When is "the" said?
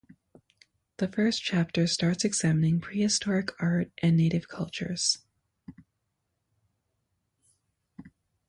0.97-1.07